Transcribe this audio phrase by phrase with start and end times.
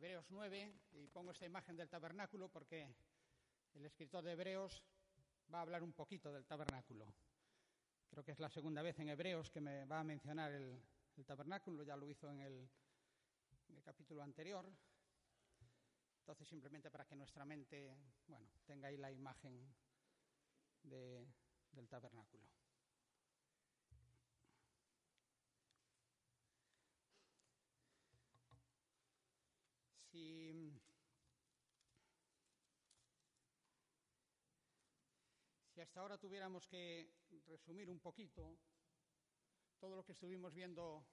[0.00, 2.88] Hebreos 9 y pongo esta imagen del tabernáculo porque
[3.74, 4.82] el escritor de Hebreos
[5.52, 7.04] va a hablar un poquito del tabernáculo.
[8.08, 10.82] Creo que es la segunda vez en Hebreos que me va a mencionar el,
[11.26, 12.70] tabernáculo, ya lo hizo en el,
[13.84, 14.72] capítulo anterior.
[16.20, 17.94] Entonces, simplemente para que nuestra mente,
[18.26, 19.70] bueno, tenga ahí la imagen
[20.82, 22.48] del tabernáculo.
[30.20, 30.52] Si,
[35.80, 37.10] hasta ahora tuviéramos que
[37.46, 38.58] resumir un poquito
[39.78, 41.06] todo lo que estuvimos viendo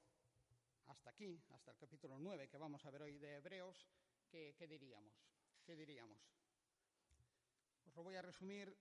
[0.88, 3.88] hasta aquí, hasta el capítulo 9 que vamos a ver hoy de Hebreos,
[4.30, 5.16] ¿qué, diríamos?
[5.66, 6.20] ¿Qué diríamos?
[7.86, 8.78] Os lo voy a resumir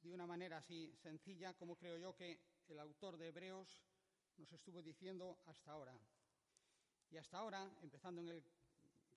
[0.00, 3.84] de una manera así sencilla, como creo yo que el autor de Hebreos
[4.38, 6.00] nos estuvo diciendo hasta ahora.
[7.12, 8.42] Y hasta ahora, empezando en el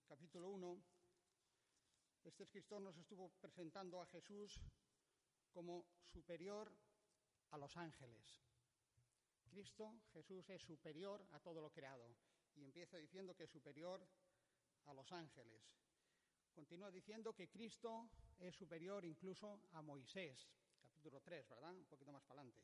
[0.05, 0.84] capítulo 1,
[2.26, 4.60] este escritor nos estuvo presentando a Jesús
[5.54, 6.70] como superior
[7.51, 8.43] a los ángeles.
[9.49, 12.13] Cristo, Jesús, es superior a todo lo creado.
[12.55, 14.05] Y empieza diciendo que es superior
[14.88, 15.63] a los ángeles.
[16.54, 20.51] Continúa diciendo que Cristo es superior incluso a Moisés,
[20.82, 21.73] capítulo 3, ¿verdad?
[21.73, 22.62] Un poquito más para adelante.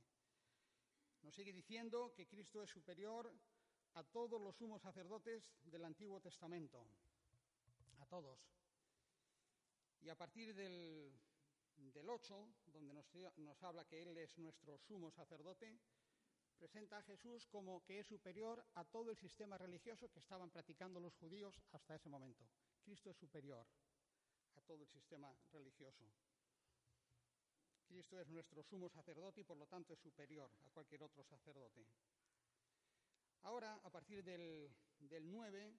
[1.22, 3.34] Nos sigue diciendo que Cristo es superior
[3.94, 6.86] a todos los sumos sacerdotes del Antiguo Testamento,
[8.00, 8.39] a todos.
[10.02, 11.11] Y a partir del,
[11.75, 13.06] del 8, donde nos,
[13.38, 15.78] nos habla que Él es nuestro sumo sacerdote,
[16.58, 21.00] presenta a Jesús como que es superior a todo el sistema religioso que estaban practicando
[21.00, 22.45] los judíos hasta ese momento.
[22.84, 23.66] Cristo es superior
[24.56, 26.06] a todo el sistema religioso.
[27.88, 31.86] Cristo es nuestro sumo sacerdote y por lo tanto es superior a cualquier otro sacerdote.
[33.44, 35.73] Ahora, a partir del, del 9,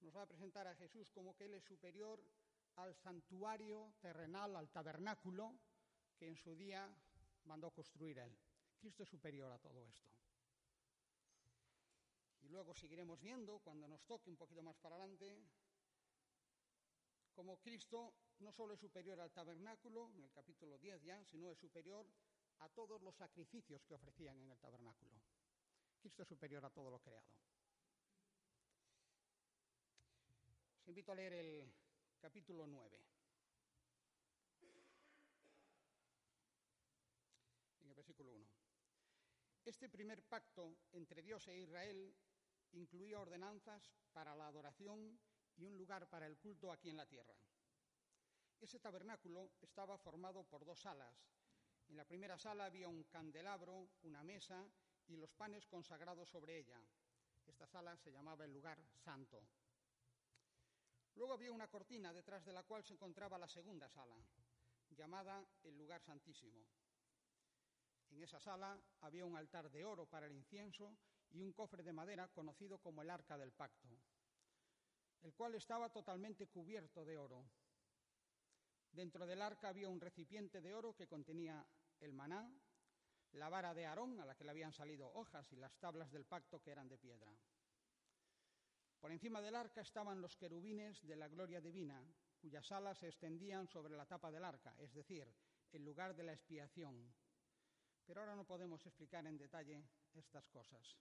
[0.00, 2.22] nos va a presentar a Jesús como que Él es superior
[2.76, 5.58] al santuario terrenal, al tabernáculo
[6.16, 6.94] que en su día
[7.44, 8.36] mandó construir Él.
[8.78, 10.10] Cristo es superior a todo esto.
[12.42, 15.38] Y luego seguiremos viendo, cuando nos toque un poquito más para adelante,
[17.34, 21.58] como Cristo no solo es superior al tabernáculo, en el capítulo 10 ya, sino es
[21.58, 22.06] superior
[22.58, 25.12] a todos los sacrificios que ofrecían en el tabernáculo.
[26.00, 27.28] Cristo es superior a todo lo creado.
[30.80, 31.72] Os invito a leer el
[32.18, 33.04] capítulo 9.
[37.80, 38.46] En el versículo 1.
[39.66, 42.14] Este primer pacto entre Dios e Israel
[42.72, 45.20] incluía ordenanzas para la adoración
[45.58, 47.34] y un lugar para el culto aquí en la tierra.
[48.58, 51.14] Ese tabernáculo estaba formado por dos salas.
[51.88, 54.66] En la primera sala había un candelabro, una mesa
[55.10, 56.80] y los panes consagrados sobre ella.
[57.46, 59.42] Esta sala se llamaba el lugar santo.
[61.16, 64.16] Luego había una cortina detrás de la cual se encontraba la segunda sala,
[64.90, 66.64] llamada el lugar santísimo.
[68.10, 70.96] En esa sala había un altar de oro para el incienso
[71.30, 73.88] y un cofre de madera conocido como el arca del pacto,
[75.22, 77.44] el cual estaba totalmente cubierto de oro.
[78.92, 81.64] Dentro del arca había un recipiente de oro que contenía
[82.00, 82.50] el maná,
[83.32, 86.24] la vara de Aarón, a la que le habían salido hojas, y las tablas del
[86.24, 87.32] pacto que eran de piedra.
[88.98, 92.02] Por encima del arca estaban los querubines de la gloria divina,
[92.40, 95.32] cuyas alas se extendían sobre la tapa del arca, es decir,
[95.72, 97.14] el lugar de la expiación.
[98.04, 100.96] Pero ahora no podemos explicar en detalle estas cosas.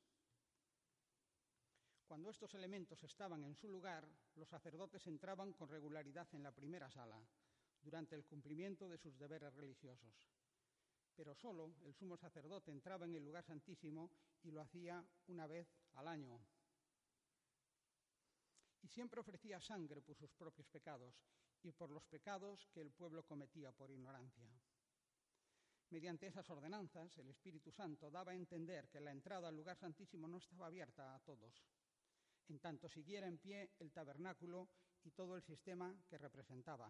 [2.07, 6.89] Cuando estos elementos estaban en su lugar, los sacerdotes entraban con regularidad en la primera
[6.89, 7.19] sala,
[7.81, 10.38] durante el cumplimiento de sus deberes religiosos
[11.19, 14.09] pero solo el sumo sacerdote entraba en el lugar santísimo
[14.41, 16.39] y lo hacía una vez al año.
[18.81, 21.13] Y siempre ofrecía sangre por sus propios pecados
[21.61, 24.49] y por los pecados que el pueblo cometía por ignorancia.
[25.89, 30.25] Mediante esas ordenanzas, el Espíritu Santo daba a entender que la entrada al lugar santísimo
[30.25, 31.65] no estaba abierta a todos,
[32.47, 34.69] en tanto siguiera en pie el tabernáculo
[35.03, 36.89] y todo el sistema que representaba.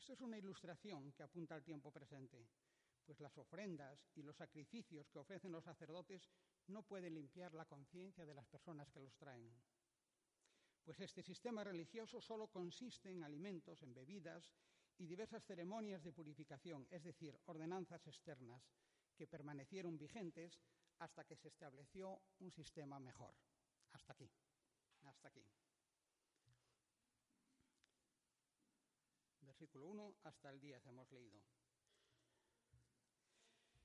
[0.00, 2.48] Esto es una ilustración que apunta al tiempo presente,
[3.04, 6.26] pues las ofrendas y los sacrificios que ofrecen los sacerdotes
[6.68, 9.52] no pueden limpiar la conciencia de las personas que los traen.
[10.82, 14.50] Pues este sistema religioso solo consiste en alimentos, en bebidas
[14.96, 18.62] y diversas ceremonias de purificación, es decir, ordenanzas externas,
[19.14, 20.58] que permanecieron vigentes
[21.00, 23.34] hasta que se estableció un sistema mejor.
[23.92, 24.30] Hasta aquí.
[25.02, 25.44] Hasta aquí.
[29.60, 31.38] Versículo 1 hasta el 10 hemos leído.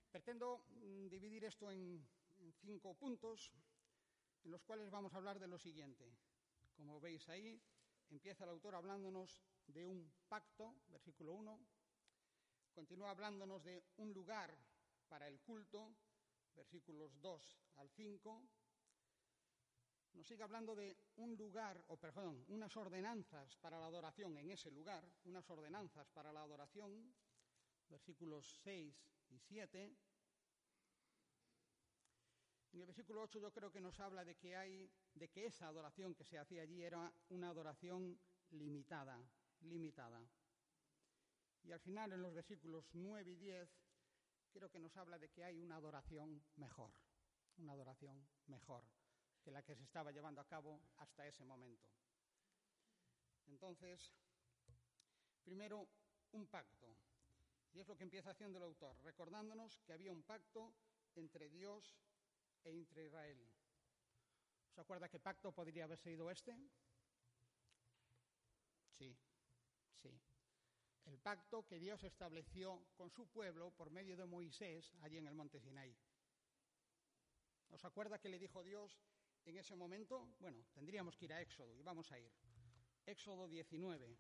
[0.10, 2.08] Pretendo mm, dividir esto en,
[2.62, 3.52] cinco puntos.
[4.46, 6.16] en los cuales vamos a hablar de lo siguiente.
[6.78, 7.62] Como veis ahí,
[8.10, 11.60] empieza el autor hablándonos de un pacto, versículo 1,
[12.74, 14.58] continúa hablándonos de un lugar
[15.10, 15.94] para el culto,
[16.56, 18.48] versículos 2 al 5,
[20.16, 24.72] nos sigue hablando de un lugar, o perdón, unas ordenanzas para la adoración en ese
[24.72, 27.14] lugar, unas ordenanzas para la adoración,
[27.90, 28.96] versículos 6
[29.30, 29.94] y 7.
[32.72, 35.68] En el versículo 8 yo creo que nos habla de que hay de que esa
[35.68, 38.18] adoración que se hacía allí era una adoración
[38.52, 39.22] limitada,
[39.62, 40.22] limitada.
[41.64, 43.70] Y al final en los versículos 9 y 10
[44.52, 46.92] creo que nos habla de que hay una adoración mejor,
[47.58, 48.86] una adoración mejor
[49.46, 51.88] que la que se estaba llevando a cabo hasta ese momento.
[53.46, 54.12] Entonces,
[55.44, 55.88] primero,
[56.32, 56.98] un pacto.
[57.72, 60.74] Y es lo que empieza haciendo el autor, recordándonos que había un pacto
[61.14, 61.96] entre Dios
[62.64, 63.48] e entre Israel.
[64.74, 66.58] ¿Se acuerda qué pacto podría haber sido este?
[68.98, 69.16] Sí,
[70.02, 70.20] sí.
[71.06, 75.36] El pacto que Dios estableció con su pueblo por medio de Moisés allí en el
[75.36, 75.96] monte Sinai.
[77.70, 79.00] ¿Os acuerda que le dijo Dios
[79.46, 80.28] en ese momento?
[80.40, 82.32] Bueno, tendríamos que ir a Éxodo y vamos a ir.
[83.06, 84.18] Éxodo 19.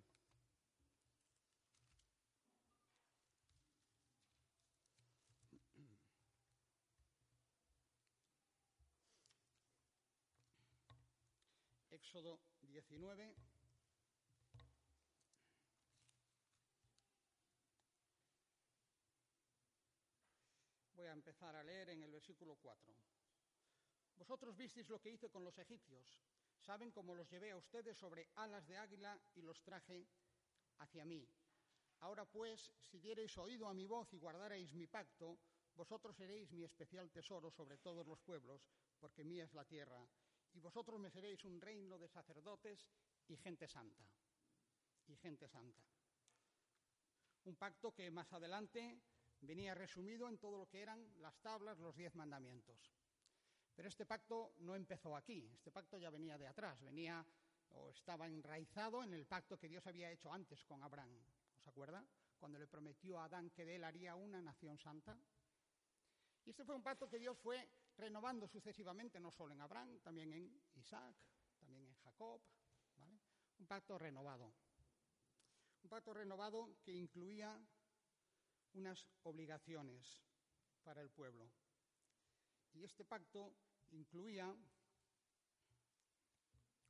[11.89, 13.35] Éxodo 19.
[20.93, 23.14] Voy a empezar a leer en el versículo 4.
[24.17, 26.19] Vosotros visteis lo que hice con los egipcios.
[26.59, 30.07] Saben cómo los llevé a ustedes sobre alas de águila y los traje
[30.79, 31.27] hacia mí.
[31.99, 35.37] Ahora pues, si diereis oído a mi voz y guardareis mi pacto,
[35.75, 38.67] vosotros seréis mi especial tesoro sobre todos los pueblos,
[38.99, 40.07] porque mía es la tierra
[40.55, 42.87] y vosotros me seréis un reino de sacerdotes
[43.27, 44.09] y gente santa.
[45.07, 45.83] Y gente santa.
[47.43, 49.01] Un pacto que más adelante
[49.41, 52.95] venía resumido en todo lo que eran las tablas, los diez mandamientos.
[53.75, 57.25] Pero este pacto no empezó aquí, este pacto ya venía de atrás, venía
[57.71, 61.13] o estaba enraizado en el pacto que Dios había hecho antes con Abraham.
[61.57, 62.05] ¿Os acuerda?
[62.39, 65.17] Cuando le prometió a Adán que de él haría una nación santa.
[66.45, 67.67] Y este fue un pacto que Dios fue
[67.97, 71.15] renovando sucesivamente, no solo en Abraham, también en Isaac,
[71.59, 72.41] también en Jacob,
[73.57, 74.53] Un pacto renovado.
[75.83, 77.57] Un pacto renovado que incluía
[78.73, 80.21] unas obligaciones
[80.83, 81.49] para el pueblo.
[82.75, 83.51] Y este pacto
[83.91, 84.53] incluía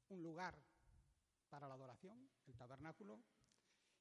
[0.09, 0.55] un lugar
[1.49, 3.19] para la adoración, el tabernáculo,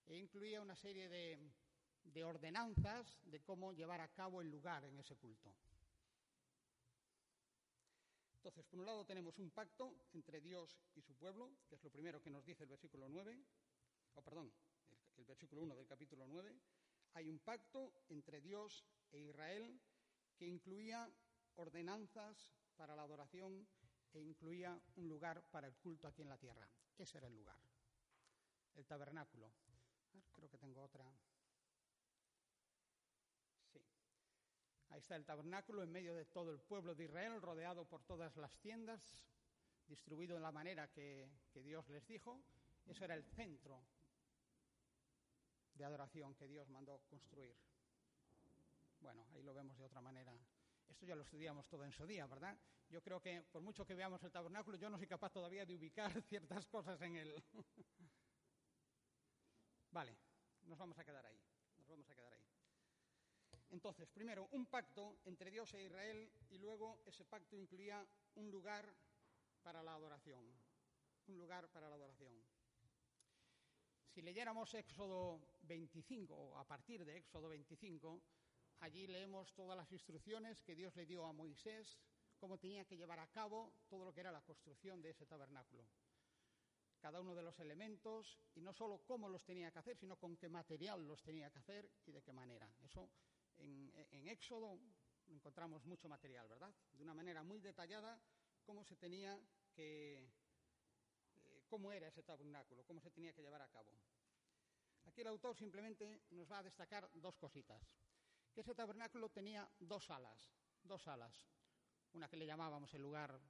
[0.07, 1.39] e incluía una serie de,
[2.05, 5.55] de ordenanzas de cómo llevar a cabo el lugar en ese culto.
[8.45, 11.91] Entonces, por un lado tenemos un pacto entre Dios y su pueblo, que es lo
[11.91, 13.43] primero que nos dice el versículo 9,
[14.17, 14.53] o perdón,
[15.17, 16.55] el, versículo 1 del capítulo 9.
[17.15, 19.81] Hay un pacto entre Dios e Israel
[20.37, 21.09] que incluía
[21.57, 23.67] ordenanzas para la adoración
[24.13, 26.69] e incluía un lugar para el culto aquí en la tierra.
[26.97, 27.59] Ese era el lugar,
[28.75, 29.51] el tabernáculo.
[30.33, 31.05] Creo que tengo otra.
[34.91, 38.37] Ahí está el tabernáculo en medio de todo el pueblo de Israel, rodeado por todas
[38.37, 39.03] las tiendas,
[39.89, 42.41] distribuido de la manera que, Dios les dijo.
[42.87, 43.83] Eso era el centro
[45.75, 47.57] de adoración que Dios mandó construir.
[49.01, 50.33] Bueno, ahí lo vemos de otra manera.
[50.89, 52.59] Esto ya lo estudiamos todo en su día, ¿verdad?
[52.89, 55.75] Yo creo que por mucho que veamos el tabernáculo, yo no soy capaz todavía de
[55.75, 57.43] ubicar ciertas cosas en él.
[59.91, 60.17] vale,
[60.65, 61.41] nos vamos a quedar ahí.
[61.79, 62.45] Nos vamos a quedar ahí.
[63.71, 68.95] Entonces, primero, un pacto entre Dios e Israel y luego ese pacto incluía un lugar
[69.63, 70.45] para la adoración.
[71.27, 72.33] Un lugar para la adoración.
[74.15, 78.23] Si leyéramos Éxodo 25, o a partir de Éxodo 25,
[78.81, 81.99] allí leemos todas las instrucciones que Dios le dio a Moisés,
[82.39, 85.85] cómo tenía que llevar a cabo todo lo que era la construcción de ese tabernáculo.
[87.01, 90.37] Cada uno de los elementos, y no solo cómo los tenía que hacer, sino con
[90.37, 92.71] qué material los tenía que hacer y de qué manera.
[92.83, 93.11] Eso
[93.59, 94.79] en, Éxodo
[95.29, 96.73] encontramos mucho material, ¿verdad?
[96.93, 98.19] De una manera muy detallada
[98.65, 99.39] cómo se tenía
[99.75, 100.31] que,
[101.35, 103.93] eh, cómo era ese tabernáculo, cómo se tenía que llevar a cabo.
[105.05, 107.83] Aquí el autor simplemente nos va a destacar dos cositas.
[108.55, 110.49] Que ese tabernáculo tenía dos salas,
[110.85, 111.35] dos salas.
[112.13, 113.41] Una que le llamábamos el lugar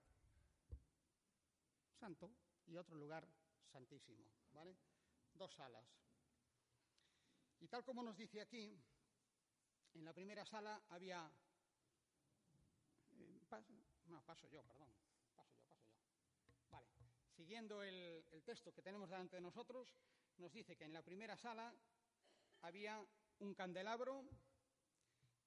[2.00, 2.32] santo
[2.66, 3.28] y otro lugar
[3.70, 4.74] santísimo, ¿vale?
[5.34, 5.86] Dos salas.
[7.60, 8.74] Y tal como nos dice aquí,
[9.92, 11.30] en la primera sala había...
[13.12, 13.40] Eh,
[14.06, 14.88] no, paso yo, perdón.
[15.36, 16.14] paso yo, paso yo.
[16.70, 16.88] Vale.
[17.36, 19.94] Siguiendo el, el texto que tenemos delante de nosotros,
[20.38, 21.74] nos dice que en la primera sala
[22.62, 23.06] había
[23.40, 24.24] un candelabro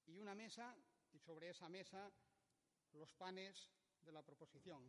[0.08, 0.76] y una mesa,
[1.12, 2.10] y sobre esa mesa
[2.92, 3.70] los panes
[4.02, 4.82] de la proposición.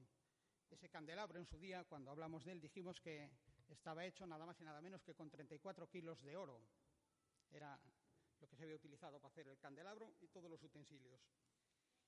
[0.69, 3.29] Ese candelabro en su día, cuando hablamos de él, dijimos que
[3.67, 6.61] estaba hecho nada más y nada menos que con 34 kilos de oro.
[7.51, 7.79] Era
[8.39, 11.19] lo que se había utilizado para hacer el candelabro y todos los utensilios.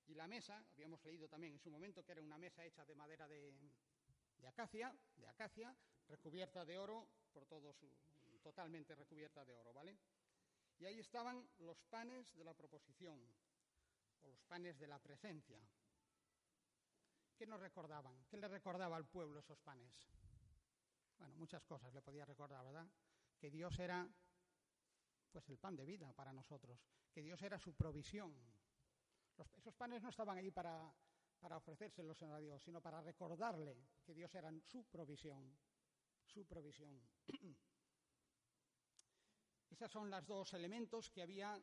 [0.07, 2.95] Y la mesa, habíamos leído también en su momento que era una mesa hecha de
[2.95, 3.53] madera de,
[4.47, 5.75] acacia, de acacia,
[6.07, 7.89] recubierta de oro por todo su,
[8.41, 9.97] totalmente recubierta de oro, ¿vale?
[10.81, 13.19] Y ahí estaban los panes de la proposición,
[14.23, 15.61] o los panes de la presencia.
[17.37, 18.25] ¿Qué nos recordaban?
[18.25, 19.93] ¿Qué le recordaba al pueblo esos panes?
[21.19, 22.89] Bueno, muchas cosas le podía recordar, ¿verdad?
[23.37, 24.09] Que Dios era
[25.29, 26.79] pues el pan de vida para nosotros,
[27.11, 28.35] que Dios era su provisión.
[29.57, 30.91] Esos panes no estaban ahí para,
[31.39, 35.55] para ofrecérselos a Dios, sino para recordarle que Dios era su provisión,
[36.25, 36.99] su provisión.
[39.71, 41.59] Esos son los dos elementos que había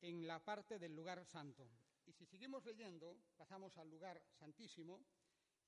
[0.00, 1.68] en la parte del lugar santo.
[2.06, 5.04] Y si seguimos leyendo, pasamos al lugar santísimo,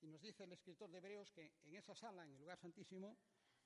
[0.01, 3.17] y nos dice el escritor de Hebreos que en esa sala, en el lugar santísimo,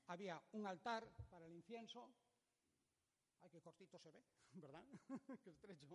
[0.08, 2.12] había un altar para el incienso.
[3.42, 4.84] Ay, qué cortito se ve, ¿verdad?
[5.44, 5.88] qué estrecho.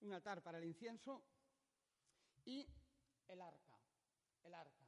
[0.00, 1.22] un altar para el incienso
[2.44, 2.66] y
[3.28, 3.78] el arca.
[4.42, 4.84] El arca.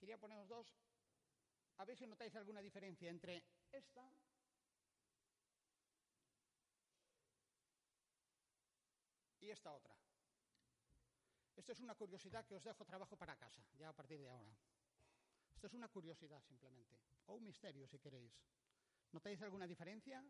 [0.00, 0.74] Quería poneros dos
[1.78, 3.42] a ver si notáis alguna diferencia entre
[3.72, 4.08] esta
[9.40, 9.94] y esta otra.
[11.54, 14.56] Esto es una curiosidad que os dejo trabajo para casa, ya a partir de ahora.
[15.54, 18.32] Esto es una curiosidad simplemente, o un misterio si queréis.
[19.12, 20.22] ¿Notáis alguna diferencia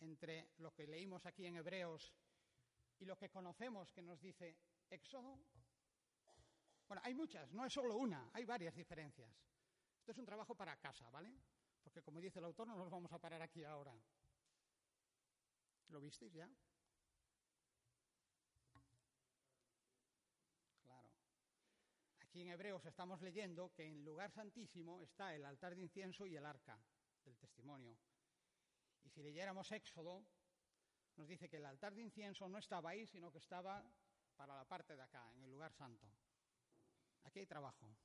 [0.00, 2.14] entre lo que leímos aquí en Hebreos
[2.98, 4.56] y lo que conocemos que nos dice
[4.90, 5.38] Éxodo?
[6.86, 9.34] Bueno, hay muchas, no es solo una, hay varias diferencias.
[10.04, 11.34] Esto es un trabajo para casa, ¿vale?
[11.82, 13.98] Porque como dice el autor, no nos vamos a parar aquí ahora.
[15.88, 16.46] ¿Lo visteis ya?
[20.82, 21.08] Claro.
[22.20, 26.36] Aquí en Hebreos estamos leyendo que en lugar santísimo está el altar de incienso y
[26.36, 26.78] el arca
[27.24, 27.96] del testimonio.
[29.04, 30.22] Y si leyéramos Éxodo,
[31.16, 33.82] nos dice que el altar de incienso no estaba ahí, sino que estaba
[34.36, 36.06] para la parte de acá, en el lugar santo.
[37.22, 37.96] Aquí hay trabajo.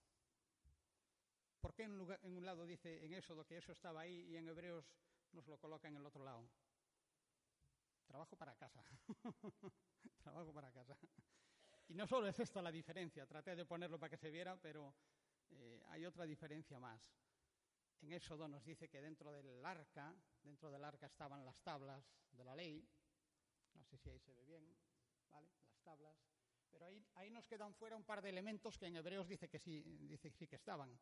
[1.59, 4.85] ¿Por qué en un, lado dice en Éxodo que eso estaba ahí y en Hebreos
[5.33, 6.49] nos lo coloca en el otro lado?
[8.07, 8.83] Trabajo para casa.
[10.23, 10.97] Trabajo para casa.
[11.89, 14.93] Y no solo es esta la diferencia, traté de ponerlo para que se viera, pero
[15.49, 17.01] eh, hay otra diferencia más.
[18.01, 22.43] En Éxodo nos dice que dentro del arca, dentro del arca estaban las tablas de
[22.45, 22.87] la ley.
[23.73, 24.77] No sé si ahí se ve bien,
[25.29, 25.49] ¿vale?
[25.67, 26.15] Las tablas.
[26.71, 29.59] Pero ahí, ahí nos quedan fuera un par de elementos que en Hebreos dice que
[29.59, 30.97] sí, dice sí que estaban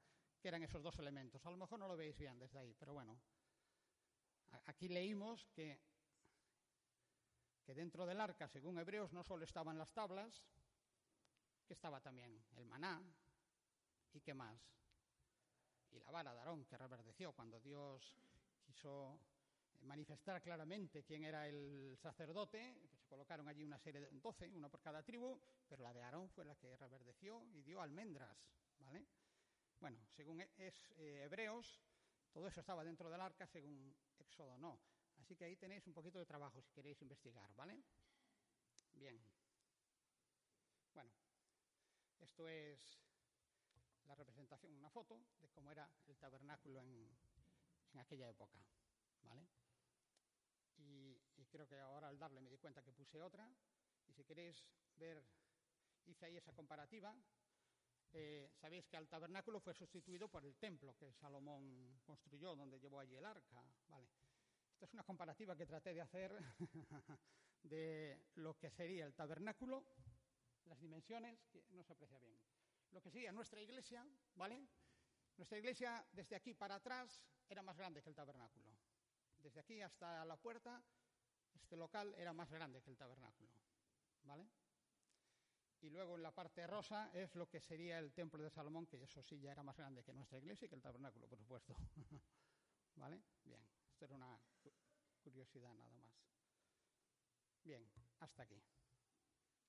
[0.47, 1.45] eran esos dos elementos.
[1.45, 3.19] A lo mejor no lo veis bien desde ahí, pero bueno.
[4.65, 5.79] Aquí leímos que,
[7.65, 10.43] que dentro del arca, según Hebreos, no solo estaban las tablas,
[11.65, 13.01] que estaba también el maná,
[14.13, 14.59] y qué más.
[15.91, 18.15] Y la vara de Aarón, que reverdeció cuando Dios
[18.65, 19.19] quiso
[19.81, 24.81] manifestar claramente quién era el sacerdote, se colocaron allí una serie de doce, una por
[24.81, 28.37] cada tribu, pero la de Aarón fue la que reverdeció y dio almendras,
[28.79, 29.05] ¿vale?
[29.79, 31.81] Bueno, según es eh, Hebreos,
[32.31, 34.79] todo eso estaba dentro del arca, según Éxodo no.
[35.19, 37.79] Así que ahí tenéis un poquito de trabajo si queréis investigar, ¿vale?
[38.93, 39.21] Bien.
[40.93, 41.11] Bueno,
[42.19, 42.79] esto es
[44.05, 47.15] la representación, una foto de cómo era el tabernáculo en,
[47.93, 48.57] en aquella época,
[49.23, 49.47] ¿vale?
[50.77, 53.51] Y, y, creo que ahora al darle me di cuenta que puse otra.
[54.07, 54.63] Y si queréis
[54.95, 55.23] ver,
[56.05, 57.15] hice ahí esa comparativa
[58.19, 62.99] eh, sabéis que al tabernáculo fue sustituido por el templo que Salomón construyó, donde llevó
[62.99, 63.63] allí el arca.
[63.87, 64.09] Vale.
[64.73, 66.35] Esta es una comparativa que traté de hacer
[67.61, 69.83] de lo que sería el tabernáculo,
[70.65, 72.39] las dimensiones, que no se aprecia bien.
[72.91, 74.03] Lo que sería nuestra iglesia,
[74.35, 74.67] ¿vale?
[75.37, 78.75] Nuestra iglesia desde aquí para atrás era más grande que el tabernáculo.
[79.37, 80.83] Desde aquí hasta la puerta,
[81.53, 83.51] este local era más grande que el tabernáculo,
[84.23, 84.47] ¿vale?
[85.81, 88.97] Y luego en la parte rosa es lo que sería el templo de Salomón, que
[88.97, 91.75] eso sí ya era más grande que nuestra iglesia y que el tabernáculo, por supuesto.
[92.95, 93.21] ¿Vale?
[93.43, 94.39] Bien, esto era una
[95.23, 96.11] curiosidad nada más.
[97.63, 97.87] Bien,
[98.19, 98.61] hasta aquí.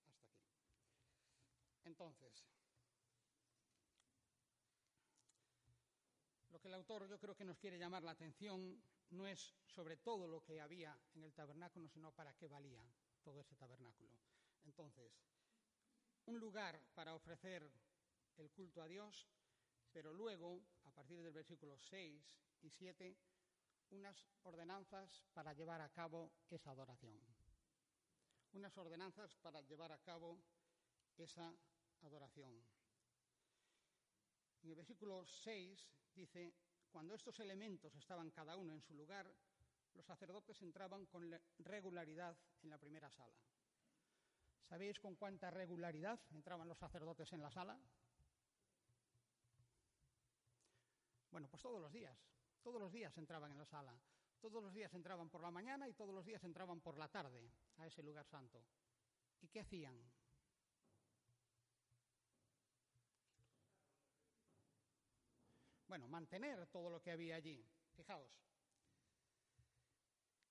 [0.07, 0.23] Hasta aquí.
[1.85, 2.47] Entonces,
[6.51, 9.97] lo que el autor yo creo que nos quiere llamar la atención no es sobre
[9.97, 12.83] todo lo que había en el tabernáculo, sino para qué valía
[13.23, 14.17] todo ese tabernáculo.
[14.65, 15.13] Entonces,
[16.29, 17.73] un lugar para ofrecer
[18.37, 19.27] el culto a Dios,
[19.91, 22.23] pero luego, a partir del versículo 6
[22.61, 23.17] y 7,
[23.91, 27.19] unas ordenanzas para llevar a cabo esa adoración.
[28.53, 30.39] Unas ordenanzas para llevar a cabo
[31.17, 31.51] esa
[32.03, 32.63] adoración.
[34.63, 36.53] En el versículo 6 dice,
[36.91, 39.35] cuando estos elementos estaban cada uno en su lugar,
[39.95, 43.39] los sacerdotes entraban con regularidad en la primera sala.
[44.69, 47.81] ¿Sabéis con cuánta regularidad entraban los sacerdotes en la sala?
[51.31, 52.19] Bueno, pues todos los días.
[52.63, 53.99] Todos los días entraban en la sala.
[54.41, 57.51] Todos los días entraban por la mañana y todos los días entraban por la tarde
[57.79, 58.63] a ese lugar santo.
[59.41, 59.99] ¿Y qué hacían?
[65.87, 67.67] Bueno, mantener todo lo que había allí.
[67.97, 68.31] Fijaos.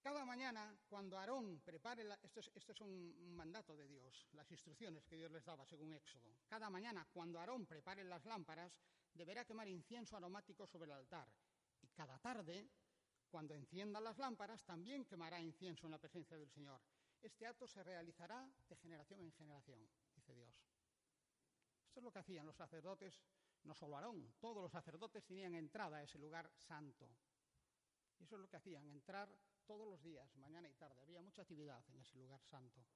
[0.08, 4.50] Cada mañana, cuando Aarón prepare, la, esto, es, esto es un mandato de Dios, las
[4.50, 6.34] instrucciones que Dios les daba según Éxodo.
[6.48, 8.72] Cada mañana, cuando Aarón prepare las lámparas,
[9.14, 11.28] deberá quemar incienso aromático sobre el altar.
[11.82, 12.70] Y cada tarde,
[13.30, 16.80] cuando encienda las lámparas, también quemará incienso en la presencia del Señor.
[17.22, 20.56] Este acto se realizará de generación en generación, dice Dios.
[21.86, 23.22] Esto es lo que hacían los sacerdotes
[23.66, 27.10] no solo Aarón, todos los sacerdotes tenían entrada a ese lugar santo.
[28.20, 29.30] Y eso es lo que hacían, entrar
[29.68, 31.02] todos los días, mañana y tarde.
[31.02, 32.88] Había mucha actividad en ese lugar santo,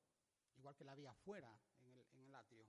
[0.56, 2.66] igual que la había fuera en el, en atrio.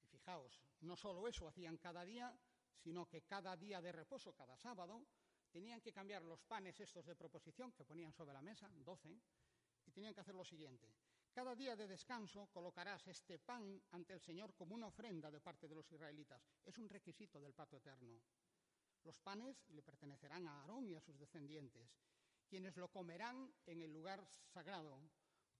[0.00, 2.34] Y fijaos, no solo eso hacían cada día,
[2.78, 5.04] sino que cada día de reposo, cada sábado,
[5.50, 9.20] tenían que cambiar los panes estos de proposición que ponían sobre la mesa, doce,
[9.84, 10.90] y tenían que hacer lo siguiente.
[11.32, 15.68] Cada día de descanso colocarás este pan ante el Señor como una ofrenda de parte
[15.68, 16.42] de los israelitas.
[16.64, 18.22] Es un requisito del pacto eterno.
[19.06, 21.96] Los panes le pertenecerán a Aarón y a sus descendientes,
[22.48, 25.00] quienes lo comerán en el lugar sagrado,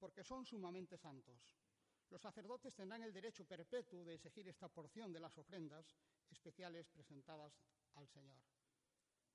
[0.00, 1.54] porque son sumamente santos.
[2.10, 5.96] Los sacerdotes tendrán el derecho perpetuo de exigir esta porción de las ofrendas
[6.28, 7.52] especiales presentadas
[7.94, 8.42] al Señor.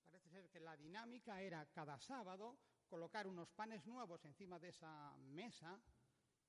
[0.03, 2.57] Parece ser que la dinámica era cada sábado
[2.89, 5.81] colocar unos panes nuevos encima de esa mesa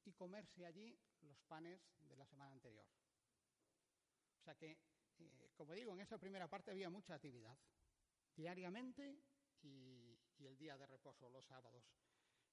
[0.05, 2.85] y comerse allí los panes de la semana anterior.
[4.41, 4.77] O sea que,
[5.21, 7.57] eh, como digo, en esa primera parte había mucha actividad,
[8.35, 9.17] diariamente
[9.63, 11.85] y, el día de reposo, los sábados.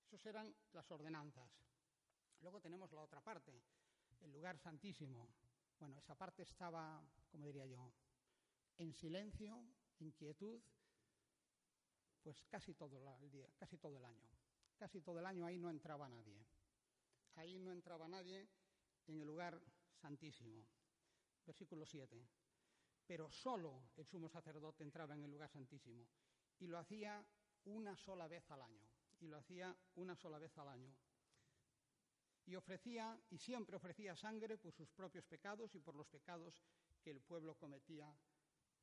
[0.05, 1.49] Esas eran las ordenanzas.
[2.41, 3.63] Luego tenemos la otra parte,
[4.19, 5.27] el lugar santísimo.
[5.79, 7.91] Bueno, esa parte estaba, como diría yo,
[8.77, 9.65] en silencio,
[9.99, 10.61] en quietud,
[12.21, 14.29] pues casi todo el día, casi todo el año.
[14.77, 16.45] Casi todo el año ahí no entraba nadie
[17.39, 18.47] ahí no entraba nadie
[19.07, 19.61] en el lugar
[19.95, 20.65] santísimo.
[21.45, 22.38] Versículo 7.
[23.09, 26.07] Pero solo el sumo sacerdote entraba en el lugar santísimo
[26.59, 27.25] y lo hacía
[27.65, 28.87] una sola vez al año.
[29.19, 30.93] Y lo hacía una sola vez al año.
[32.45, 36.63] Y ofrecía, y siempre ofrecía sangre por sus propios pecados y por los pecados
[37.01, 38.15] que el pueblo cometía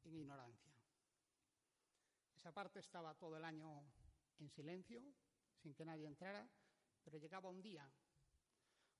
[0.03, 0.75] en ignorancia.
[2.35, 3.85] Esa parte estaba todo el año
[4.41, 5.05] en silencio,
[5.63, 6.49] sin que nadie entrara,
[7.05, 7.89] pero llegaba un día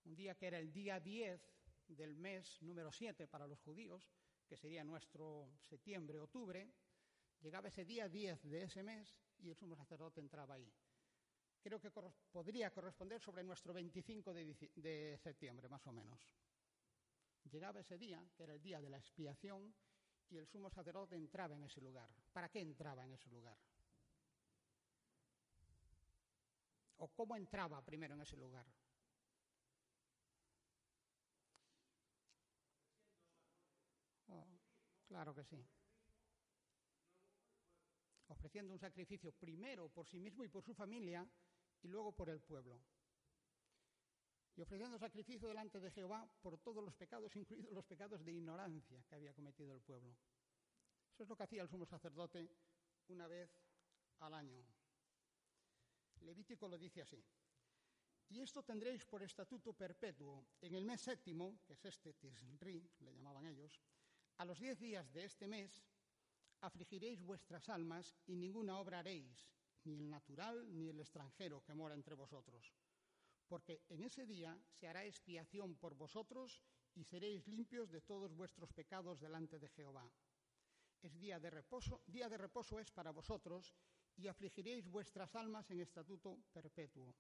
[0.07, 1.41] un día que era el día 10
[1.89, 4.09] del mes número 7 para los judíos,
[4.47, 6.73] que sería nuestro septiembre-octubre,
[7.41, 10.73] llegaba ese día 10 de ese mes y el sumo sacerdote entraba ahí.
[11.61, 16.29] Creo que podría corresponder sobre nuestro 25 de, de septiembre, más o menos.
[17.51, 19.75] Llegaba ese día, que era el día de la expiación,
[20.29, 22.09] y el sumo sacerdote entraba en ese lugar.
[22.33, 23.59] ¿Para qué entraba en ese lugar?
[26.99, 28.67] ¿O cómo entraba primero en ese lugar?
[35.07, 35.65] Claro que sí.
[38.29, 41.27] Ofreciendo un sacrificio primero por sí mismo y por su familia
[41.83, 42.81] y luego por el pueblo.
[44.57, 49.05] Y ofreciendo sacrificio delante de Jehová por todos los pecados, incluidos los pecados de ignorancia
[49.09, 50.17] que había cometido el pueblo.
[51.13, 52.51] Eso es lo que hacía el sumo sacerdote
[53.09, 53.51] una vez
[54.21, 54.65] al año.
[56.23, 57.23] Levítico lo dice así.
[58.29, 63.15] Y esto tendréis por estatuto perpetuo en el mes séptimo, que es este Tisri, le
[63.15, 63.81] llamaban ellos,
[64.39, 65.83] a los diez días de este mes
[66.61, 69.49] afligiréis vuestras almas y ninguna obra haréis,
[69.85, 72.75] ni el natural ni el extranjero que mora entre vosotros.
[73.49, 76.63] Porque en ese día se hará expiación por vosotros
[76.95, 80.11] y seréis limpios de todos vuestros pecados delante de Jehová.
[81.03, 83.75] Es día de reposo, día de reposo es para vosotros
[84.17, 87.15] y afligiréis vuestras almas en estatuto perpetuo.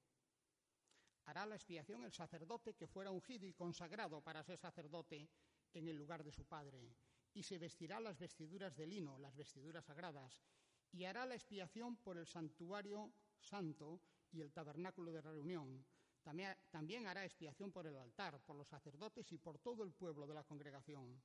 [1.26, 5.28] Hará la expiación el sacerdote que fuera ungido y consagrado para ser sacerdote
[5.78, 6.94] en el lugar de su padre,
[7.34, 10.42] y se vestirá las vestiduras de lino, las vestiduras sagradas,
[10.92, 14.00] y hará la expiación por el santuario santo
[14.32, 15.84] y el tabernáculo de reunión.
[16.22, 20.26] También, también hará expiación por el altar, por los sacerdotes y por todo el pueblo
[20.26, 21.22] de la congregación.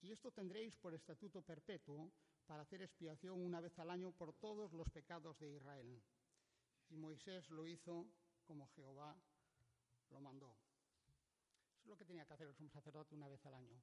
[0.00, 2.10] Y esto tendréis por estatuto perpetuo
[2.46, 6.02] para hacer expiación una vez al año por todos los pecados de Israel.
[6.88, 8.06] Y Moisés lo hizo
[8.44, 9.16] como Jehová
[10.10, 10.54] lo mandó.
[11.86, 13.80] Lo que tenía que hacer el sumo sacerdote una vez al año.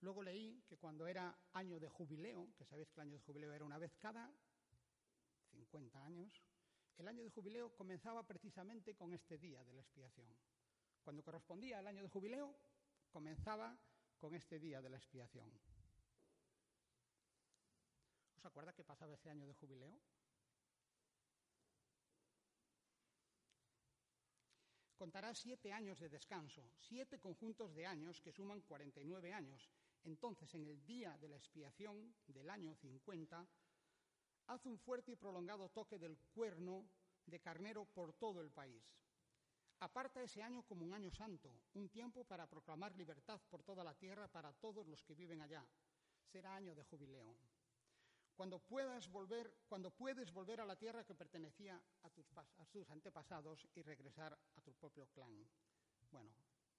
[0.00, 3.52] Luego leí que cuando era año de jubileo, que sabéis que el año de jubileo
[3.52, 4.32] era una vez cada
[5.50, 6.42] 50 años,
[6.98, 10.28] el año de jubileo comenzaba precisamente con este día de la expiación.
[11.02, 12.54] Cuando correspondía al año de jubileo,
[13.10, 13.76] comenzaba
[14.18, 15.50] con este día de la expiación.
[18.36, 19.98] ¿Os acuerda qué pasaba ese año de jubileo?
[24.96, 29.70] Contará siete años de descanso, siete conjuntos de años que suman 49 años.
[30.04, 33.46] Entonces, en el día de la expiación del año 50,
[34.46, 36.88] hace un fuerte y prolongado toque del cuerno
[37.26, 38.96] de carnero por todo el país.
[39.80, 43.94] Aparta ese año como un año santo, un tiempo para proclamar libertad por toda la
[43.94, 45.66] tierra para todos los que viven allá.
[46.24, 47.36] Será año de jubileo.
[48.36, 53.82] Cuando puedas volver, cuando puedes volver a la tierra que pertenecía a tus, antepasados y
[53.82, 55.48] regresar a tu propio clan.
[56.10, 56.30] Bueno,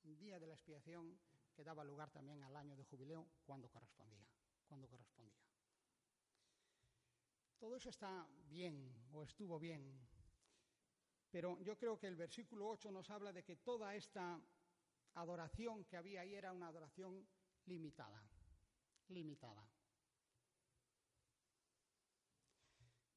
[0.04, 1.20] día de la expiación
[1.56, 4.24] que daba lugar también al año de jubileo cuando correspondía,
[4.68, 5.42] cuando correspondía.
[7.58, 10.00] Todo eso está bien o estuvo bien,
[11.32, 14.40] pero yo creo que el versículo 8 nos habla de que toda esta
[15.16, 17.28] adoración que había ahí era una adoración
[17.66, 18.24] limitada,
[19.08, 19.68] limitada.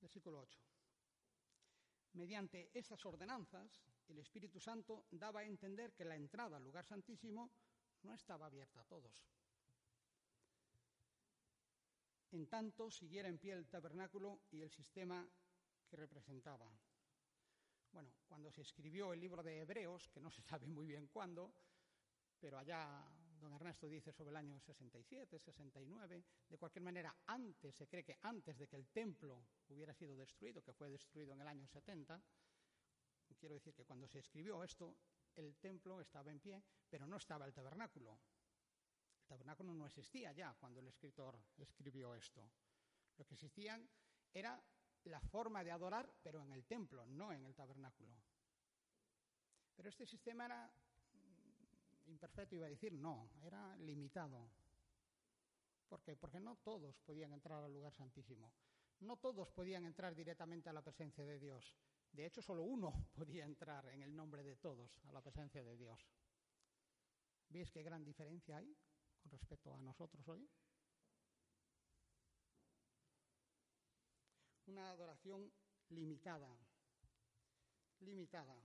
[0.00, 0.60] Versículo 8.
[2.14, 7.52] Mediante esas ordenanzas, el Espíritu Santo daba a entender que la entrada al lugar santísimo
[8.02, 9.30] no estaba abierta a todos.
[12.32, 15.28] En tanto, siguiera en pie el tabernáculo y el sistema
[15.88, 16.70] que representaba.
[17.92, 21.52] Bueno, cuando se escribió el libro de Hebreos, que no se sabe muy bien cuándo,
[22.38, 23.04] pero allá
[23.40, 28.18] don Ernesto dice sobre el año 67, 69, de cualquier manera, antes, se cree que
[28.22, 32.22] antes de que el templo hubiera sido destruido, que fue destruido en el año 70,
[33.40, 34.96] quiero decir que cuando se escribió esto,
[35.35, 38.18] el templo estaba en pie, pero no estaba el tabernáculo.
[39.22, 42.50] El tabernáculo no existía ya cuando el escritor escribió esto.
[43.16, 43.88] Lo que existían
[44.33, 44.62] era
[45.05, 48.14] la forma de adorar, pero en el templo, no en el tabernáculo.
[49.74, 50.70] Pero este sistema era
[52.11, 54.51] imperfecto, iba a decir, no, era limitado.
[55.88, 56.16] ¿Por qué?
[56.16, 58.53] Porque no todos podían entrar al lugar santísimo.
[59.01, 61.75] No todos podían entrar directamente a la presencia de Dios.
[62.12, 65.77] De hecho, solo uno podía entrar en el nombre de todos a la presencia de
[65.77, 66.07] Dios.
[67.49, 68.77] ¿Veis qué gran diferencia hay
[69.23, 70.49] con respecto a nosotros hoy?
[74.70, 75.51] una adoración
[75.88, 76.49] limitada,
[78.01, 78.57] limitada.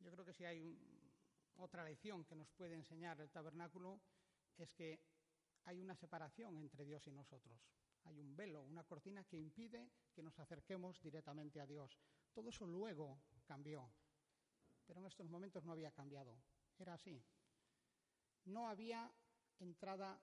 [0.00, 0.78] Yo creo que si hay
[1.56, 3.98] otra lección que nos puede enseñar el tabernáculo
[4.58, 5.00] es que
[5.64, 7.58] hay una separación entre Dios y nosotros.
[8.04, 11.98] Hay un velo, una cortina que impide que nos acerquemos directamente a Dios.
[12.34, 13.90] Todo eso luego cambió,
[14.86, 16.36] pero en estos momentos no había cambiado.
[16.78, 17.24] Era así.
[18.44, 19.10] No había
[19.60, 20.20] entrada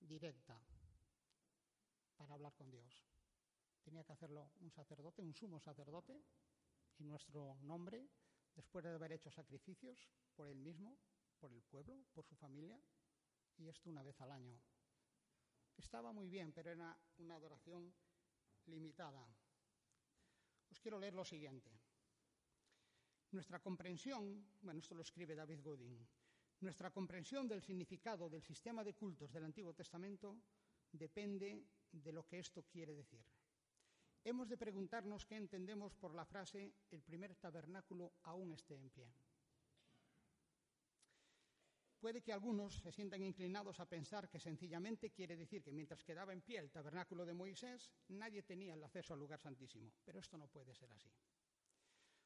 [0.00, 0.58] directa
[2.16, 3.04] para hablar con Dios.
[3.82, 6.22] Tenía que hacerlo un sacerdote, un sumo sacerdote,
[7.00, 8.08] en nuestro nombre,
[8.54, 10.98] después de haber hecho sacrificios por él mismo,
[11.38, 12.80] por el pueblo, por su familia,
[13.58, 14.60] y esto una vez al año.
[15.76, 17.92] Estaba muy bien, pero era una adoración
[18.66, 19.26] limitada.
[20.70, 21.70] Os quiero leer lo siguiente.
[23.30, 26.06] Nuestra comprensión, bueno, esto lo escribe David Gooding,
[26.62, 30.38] nuestra comprensión del significado del sistema de cultos del Antiguo Testamento
[30.92, 33.24] depende de lo que esto quiere decir.
[34.24, 39.12] Hemos de preguntarnos qué entendemos por la frase el primer tabernáculo aún esté en pie.
[41.98, 46.32] Puede que algunos se sientan inclinados a pensar que sencillamente quiere decir que mientras quedaba
[46.32, 49.92] en pie el tabernáculo de Moisés, nadie tenía el acceso al lugar santísimo.
[50.04, 51.10] Pero esto no puede ser así.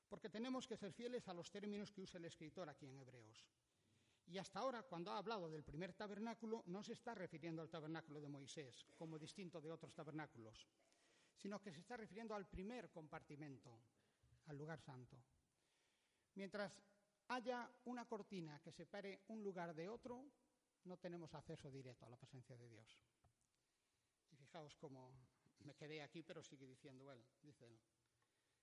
[0.08, 3.46] Porque tenemos que ser fieles a los términos que usa el escritor aquí en Hebreos.
[4.26, 8.20] Y hasta ahora, cuando ha hablado del primer tabernáculo, no se está refiriendo al tabernáculo
[8.20, 10.66] de Moisés, como distinto de otros tabernáculos,
[11.36, 13.78] sino que se está refiriendo al primer compartimento,
[14.46, 15.16] al lugar santo.
[16.34, 16.72] Mientras
[17.28, 20.24] haya una cortina que separe un lugar de otro,
[20.84, 23.00] no tenemos acceso directo a la presencia de Dios.
[24.30, 25.12] Y fijaos cómo
[25.64, 27.24] me quedé aquí, pero sigue diciendo él.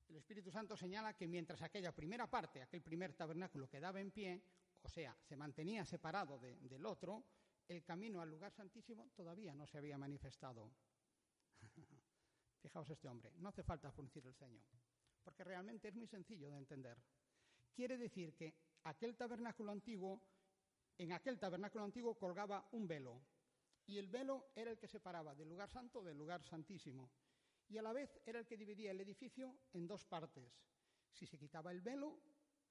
[0.08, 4.42] El Espíritu Santo señala que mientras aquella primera parte, aquel primer tabernáculo quedaba en pie,
[4.82, 7.24] o sea, se mantenía separado del otro,
[7.68, 10.72] el camino al lugar santísimo todavía no se había manifestado.
[12.63, 14.63] Fijaos este hombre, no hace falta fruncir el ceño,
[15.21, 16.97] porque realmente es muy sencillo de entender.
[17.73, 20.21] Quiere decir que aquel tabernáculo antiguo,
[20.97, 23.21] en aquel tabernáculo antiguo colgaba un velo,
[23.86, 27.12] y el velo era el que separaba del lugar santo del lugar santísimo,
[27.67, 30.49] y a la vez era el que dividía el edificio en dos partes.
[31.12, 32.17] Si se quitaba el velo,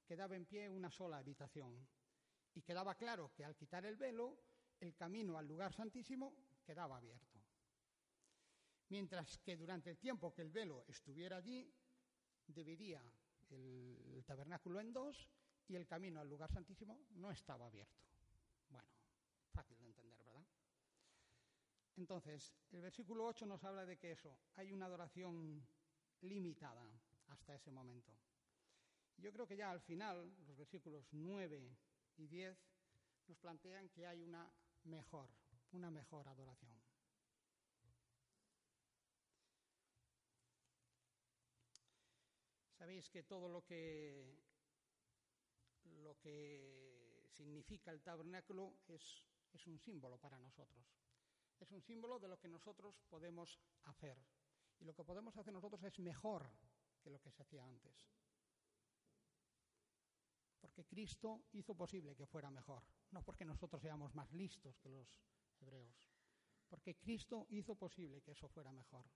[0.06, 1.86] quedaba en pie una sola habitación,
[2.54, 4.38] y quedaba claro que al quitar el velo,
[4.80, 7.31] el camino al lugar santísimo quedaba abierto.
[8.92, 11.66] Mientras que durante el tiempo que el velo estuviera allí,
[12.46, 13.02] dividía
[13.48, 15.30] el tabernáculo en dos
[15.66, 18.02] y el camino al lugar santísimo no estaba abierto.
[18.68, 18.86] Bueno,
[19.50, 20.44] fácil de entender, ¿verdad?
[21.96, 25.66] Entonces, el versículo 8 nos habla de que eso, hay una adoración
[26.20, 26.86] limitada
[27.28, 28.12] hasta ese momento.
[29.16, 31.78] Yo creo que ya al final, los versículos 9
[32.18, 32.58] y 10
[33.28, 34.52] nos plantean que hay una
[34.84, 35.30] mejor,
[35.70, 36.81] una mejor adoración.
[42.82, 44.42] Sabéis que todo lo que
[46.02, 50.84] lo que significa el tabernáculo es, es un símbolo para nosotros.
[51.60, 54.18] Es un símbolo de lo que nosotros podemos hacer.
[54.80, 56.50] Y lo que podemos hacer nosotros es mejor
[57.00, 58.10] que lo que se hacía antes.
[60.60, 65.06] Porque Cristo hizo posible que fuera mejor, no porque nosotros seamos más listos que los
[65.60, 66.10] hebreos,
[66.68, 69.08] porque Cristo hizo posible que eso fuera mejor.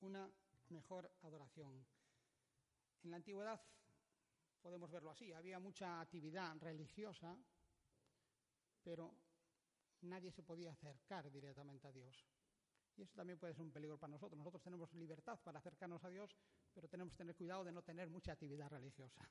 [0.00, 0.30] Una
[0.74, 1.86] mejor adoración.
[3.02, 3.60] En la antigüedad
[4.60, 7.36] podemos verlo así, había mucha actividad religiosa,
[8.82, 9.14] pero
[10.02, 12.26] nadie se podía acercar directamente a Dios.
[12.96, 14.38] Y eso también puede ser un peligro para nosotros.
[14.38, 16.36] Nosotros tenemos libertad para acercarnos a Dios,
[16.72, 19.28] pero tenemos que tener cuidado de no tener mucha actividad religiosa.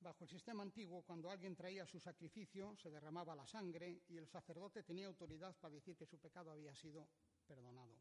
[0.00, 4.26] Bajo el sistema antiguo, cuando alguien traía su sacrificio, se derramaba la sangre y el
[4.26, 7.06] sacerdote tenía autoridad para decir que su pecado había sido
[7.46, 8.00] perdonado.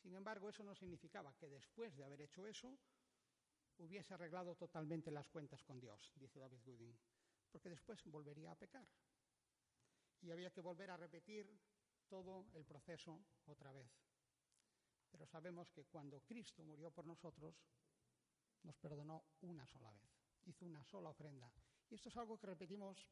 [0.00, 2.78] Sin embargo, eso no significaba que después de haber hecho eso,
[3.76, 6.98] hubiese arreglado totalmente las cuentas con Dios, dice David Gooding,
[7.50, 8.88] porque después volvería a pecar.
[10.22, 11.46] Y había que volver a repetir
[12.08, 13.92] todo el proceso otra vez.
[15.10, 17.54] Pero sabemos que cuando Cristo murió por nosotros,
[18.62, 21.50] nos perdonó una sola vez hizo una sola ofrenda.
[21.90, 23.06] Y esto es algo que repetimos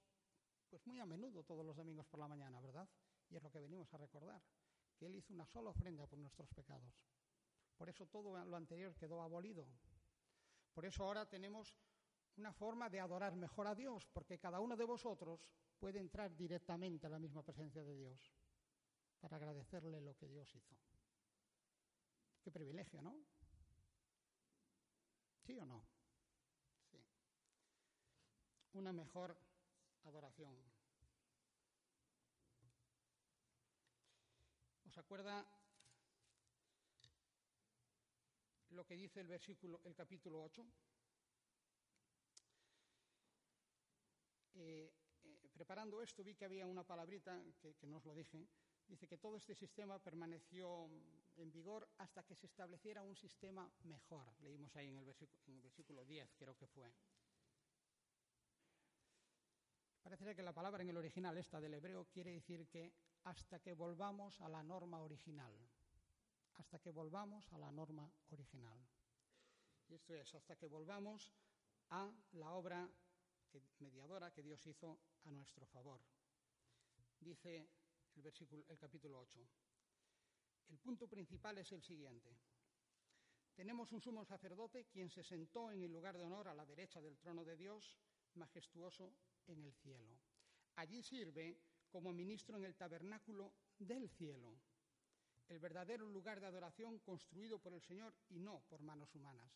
[0.68, 2.88] pues muy a menudo todos los domingos por la mañana, ¿verdad?
[3.28, 4.40] Y es lo que venimos a recordar,
[4.96, 6.94] que Él hizo una sola ofrenda por nuestros pecados.
[7.76, 9.66] Por eso todo lo anterior quedó abolido.
[10.72, 11.74] Por eso ahora tenemos
[12.36, 17.06] una forma de adorar mejor a Dios, porque cada uno de vosotros puede entrar directamente
[17.06, 18.32] a la misma presencia de Dios
[19.18, 20.76] para agradecerle lo que Dios hizo.
[22.42, 23.14] Qué privilegio, ¿no?
[25.42, 25.84] ¿Sí o no?
[28.74, 29.36] Una mejor
[30.04, 30.56] adoración.
[34.86, 35.46] ¿Os acuerda
[38.70, 40.66] lo que dice el versículo, el capítulo 8?
[44.54, 44.92] Eh,
[45.24, 48.46] eh, preparando esto vi que había una palabrita que, no os lo dije.
[48.88, 50.90] Dice que todo este sistema permaneció
[51.36, 54.26] en vigor hasta que se estableciera un sistema mejor.
[54.42, 56.92] Leímos ahí en el versículo, en el versículo 10, creo que fue.
[60.02, 62.92] Parece que la palabra en el original, esta del hebreo, quiere decir que
[63.24, 65.52] hasta que volvamos a la norma original.
[66.54, 68.78] Hasta que volvamos a la norma original.
[69.88, 71.32] Y esto es, hasta que volvamos
[71.90, 72.88] a la obra
[73.78, 76.00] mediadora que Dios hizo a nuestro favor.
[77.18, 77.68] Dice
[78.14, 79.40] el, versículo, el capítulo 8.
[80.68, 82.36] El punto principal es el siguiente.
[83.54, 87.00] Tenemos un sumo sacerdote quien se sentó en el lugar de honor a la derecha
[87.00, 87.98] del trono de Dios,
[88.34, 89.12] majestuoso
[89.46, 90.18] en el cielo.
[90.76, 91.58] Allí sirve
[91.90, 94.56] como ministro en el tabernáculo del cielo,
[95.48, 99.52] el verdadero lugar de adoración construido por el Señor y no por manos humanas.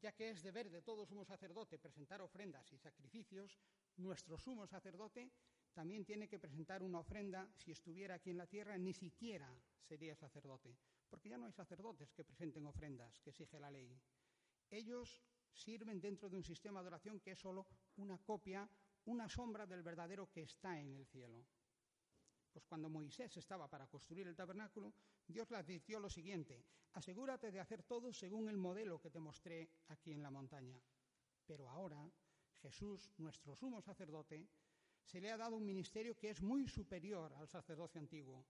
[0.00, 3.60] Ya que es deber de todo sumo sacerdote presentar ofrendas y sacrificios,
[3.96, 5.30] nuestro sumo sacerdote
[5.72, 7.48] también tiene que presentar una ofrenda.
[7.56, 10.76] Si estuviera aquí en la tierra, ni siquiera sería sacerdote,
[11.08, 13.96] porque ya no hay sacerdotes que presenten ofrendas que exige la ley.
[14.70, 15.22] Ellos
[15.52, 18.68] sirven dentro de un sistema de oración que es solo una copia,
[19.06, 21.44] una sombra del verdadero que está en el cielo.
[22.52, 24.92] Pues cuando Moisés estaba para construir el tabernáculo,
[25.26, 29.70] Dios le advirtió lo siguiente, asegúrate de hacer todo según el modelo que te mostré
[29.88, 30.80] aquí en la montaña.
[31.46, 32.10] Pero ahora
[32.60, 34.48] Jesús, nuestro sumo sacerdote,
[35.04, 38.44] se le ha dado un ministerio que es muy superior al sacerdocio antiguo,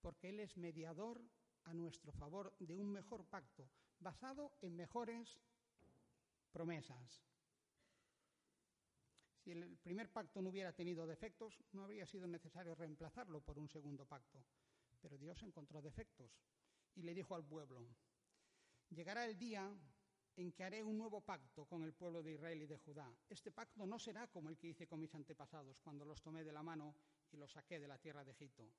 [0.00, 1.22] porque Él es mediador
[1.64, 5.38] a nuestro favor de un mejor pacto, basado en mejores
[6.50, 7.24] promesas.
[9.38, 13.68] Si el primer pacto no hubiera tenido defectos, no habría sido necesario reemplazarlo por un
[13.68, 14.44] segundo pacto.
[15.00, 16.30] Pero Dios encontró defectos
[16.94, 17.86] y le dijo al pueblo,
[18.90, 19.72] llegará el día
[20.36, 23.10] en que haré un nuevo pacto con el pueblo de Israel y de Judá.
[23.28, 26.52] Este pacto no será como el que hice con mis antepasados cuando los tomé de
[26.52, 26.94] la mano
[27.30, 28.70] y los saqué de la tierra de Egipto.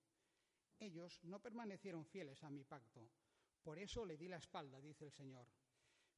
[0.79, 3.09] Ellos no permanecieron fieles a mi pacto.
[3.63, 5.47] Por eso le di la espalda, dice el Señor.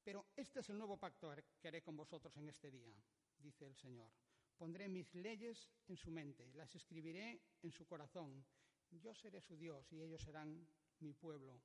[0.03, 2.93] Pero este es el nuevo pacto que haré con vosotros en este día,
[3.37, 4.11] dice el Señor.
[4.57, 8.45] Pondré mis leyes en su mente, las escribiré en su corazón.
[8.91, 10.67] Yo seré su Dios y ellos serán
[10.99, 11.61] mi pueblo.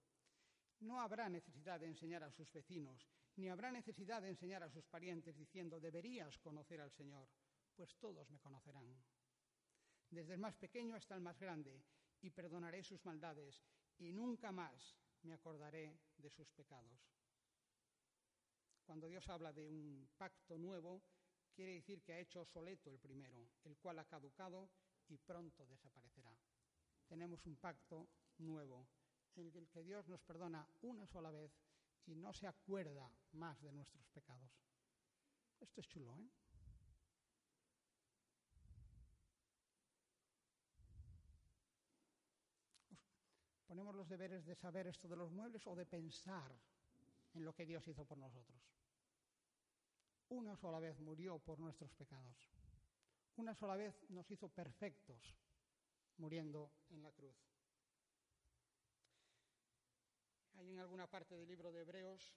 [0.81, 4.87] No habrá necesidad de enseñar a sus vecinos, ni habrá necesidad de enseñar a sus
[4.87, 7.29] parientes diciendo, deberías conocer al Señor,
[7.75, 8.87] pues todos me conocerán.
[10.11, 11.83] Desde el más pequeño hasta el más grande,
[12.21, 13.63] y perdonaré sus maldades,
[13.99, 17.18] y nunca más me acordaré de sus pecados.
[18.89, 21.03] Cuando Dios habla de un pacto nuevo,
[21.53, 24.71] quiere decir que ha hecho soleto el primero, el cual ha caducado
[25.09, 26.35] y pronto desaparecerá.
[27.07, 28.89] Tenemos un pacto nuevo
[29.37, 31.53] en el que Dios nos perdona una sola vez
[32.07, 34.51] y no se acuerda más de nuestros pecados.
[35.61, 36.31] Esto es chulo, ¿eh?
[43.67, 46.59] ¿Ponemos los deberes de saber esto de los muebles o de pensar
[47.35, 48.78] en lo que Dios hizo por nosotros?
[50.31, 52.37] Una sola vez murió por nuestros pecados.
[53.37, 55.37] Una sola vez nos hizo perfectos
[56.19, 57.37] muriendo en la cruz.
[60.55, 62.35] Hay en alguna parte del libro de Hebreos,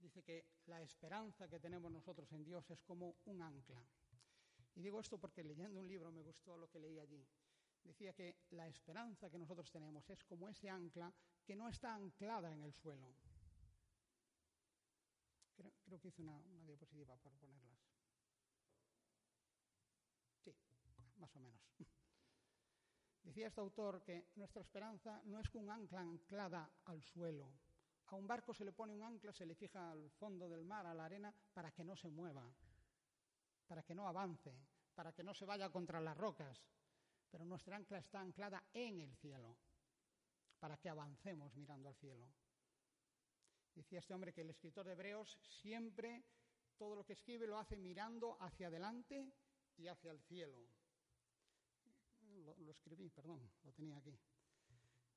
[0.00, 3.86] dice que la esperanza que tenemos nosotros en Dios es como un ancla.
[4.74, 7.24] Y digo esto porque leyendo un libro me gustó lo que leí allí.
[7.84, 11.12] Decía que la esperanza que nosotros tenemos es como ese ancla
[11.44, 13.14] que no está anclada en el suelo.
[15.86, 17.78] Creo, que hice una, diapositiva para ponerlas.
[20.42, 20.52] Sí,
[21.18, 21.62] más o menos.
[23.22, 27.52] Decía este autor que nuestra esperanza no es un ancla anclada al suelo.
[28.08, 30.86] A un barco se le pone un ancla, se le fija al fondo del mar,
[30.86, 32.52] a la arena, para que no se mueva,
[33.68, 34.52] para que no avance,
[34.92, 36.66] para que no se vaya contra las rocas.
[37.30, 39.56] Pero nuestra ancla está anclada en el cielo,
[40.58, 42.28] para que avancemos mirando al cielo.
[43.76, 46.24] Decía este hombre que el escritor de Hebreos siempre
[46.76, 49.32] todo lo que escribe lo hace mirando hacia adelante
[49.76, 50.58] y hacia el cielo
[52.44, 54.16] lo, escribí, perdón, lo tenía aquí.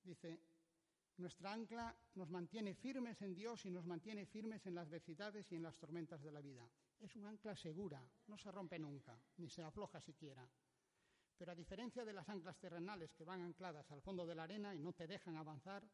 [0.03, 0.39] Dice,
[1.17, 5.55] nuestra ancla nos mantiene firmes en Dios y nos mantiene firmes en las adversidades y
[5.55, 6.69] en las tormentas de la vida.
[6.99, 10.47] Es un ancla segura, no se rompe nunca, ni se afloja siquiera.
[11.37, 14.75] Pero a diferencia de las anclas terrenales que van ancladas al fondo de la arena
[14.75, 15.87] y no te dejan avanzar,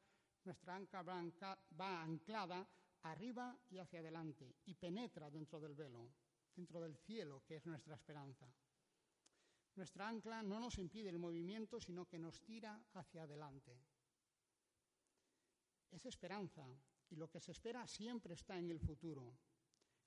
[0.46, 2.68] nuestra ancla va anclada
[3.04, 6.10] arriba y hacia adelante y penetra dentro del velo,
[6.56, 8.48] dentro del cielo, que es nuestra esperanza.
[9.76, 13.78] Nuestra ancla no nos impide el movimiento, sino que nos tira hacia adelante.
[15.92, 16.66] Es esperanza
[17.10, 19.38] y lo que se espera siempre está en el futuro.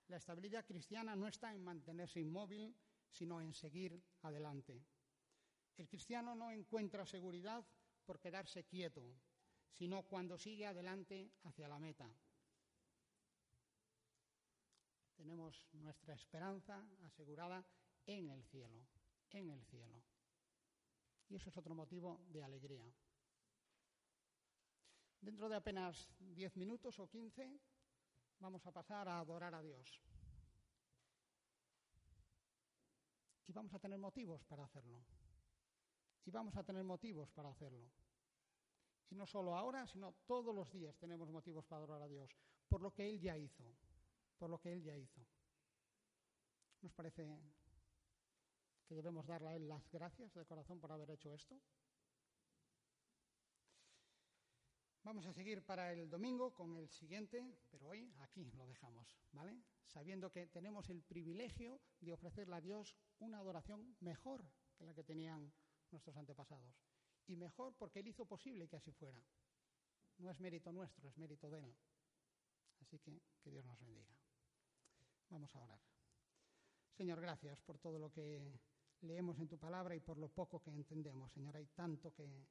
[0.08, 2.74] La estabilidad cristiana no está en mantenerse inmóvil,
[3.10, 4.82] sino en seguir adelante.
[5.76, 7.64] El cristiano no encuentra seguridad
[8.04, 9.14] por quedarse quieto,
[9.72, 12.10] sino cuando sigue adelante hacia la meta.
[15.16, 17.64] Tenemos nuestra esperanza asegurada
[18.06, 18.86] en el cielo
[19.32, 20.02] en el cielo.
[21.28, 22.84] Y eso es otro motivo de alegría.
[25.20, 27.60] Dentro de apenas 10 minutos o 15
[28.38, 30.00] vamos a pasar a adorar a Dios.
[33.46, 35.04] Y vamos a tener motivos para hacerlo.
[36.24, 37.90] Y vamos a tener motivos para hacerlo.
[39.10, 42.30] Y no solo ahora, sino todos los días tenemos motivos para adorar a Dios,
[42.68, 43.64] por lo que Él ya hizo,
[44.38, 45.26] por lo que Él ya hizo.
[46.82, 47.26] ¿Nos parece
[48.88, 51.60] que debemos darle a Él las gracias de corazón por haber hecho esto.
[55.02, 59.62] Vamos a seguir para el domingo con el siguiente, pero hoy aquí lo dejamos, ¿vale?
[59.84, 64.42] Sabiendo que tenemos el privilegio de ofrecerle a Dios una adoración mejor
[64.76, 65.52] que la que tenían
[65.90, 66.87] nuestros antepasados.
[67.28, 69.22] Y mejor porque Él hizo posible que así fuera.
[70.18, 71.76] No es mérito nuestro, es mérito de Él.
[72.80, 74.14] Así que que Dios nos bendiga.
[75.30, 75.80] Vamos a orar.
[76.92, 78.58] Señor, gracias por todo lo que
[79.02, 81.32] leemos en tu palabra y por lo poco que entendemos.
[81.32, 82.46] Señor, hay tanto que,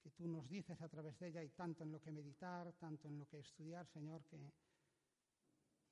[0.00, 3.08] que tú nos dices a través de ella, hay tanto en lo que meditar, tanto
[3.08, 4.52] en lo que estudiar, Señor, que,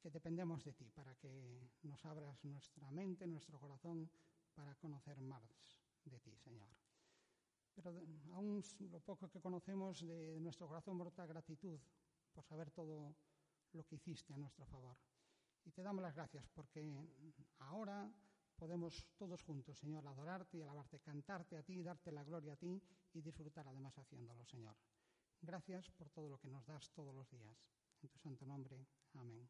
[0.01, 4.11] que dependemos de ti para que nos abras nuestra mente, nuestro corazón,
[4.55, 6.88] para conocer más de ti, Señor.
[7.79, 7.95] Pero
[8.35, 8.61] aún
[8.91, 11.79] lo poco que conocemos de nuestro corazón brota gratitud
[12.35, 13.15] por saber todo
[13.73, 14.97] lo que hiciste a nuestro favor.
[15.65, 16.83] Y te damos las gracias porque
[17.61, 18.11] ahora
[18.57, 22.83] podemos todos juntos, Señor, adorarte y alabarte, cantarte a ti, darte la gloria a ti
[23.13, 24.75] y disfrutar además haciéndolo, Señor.
[25.41, 27.57] Gracias por todo lo que nos das todos los días.
[28.03, 28.89] En tu santo nombre.
[29.15, 29.49] Amén.